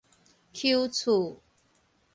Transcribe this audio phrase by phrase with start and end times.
[0.51, 1.37] 邱厝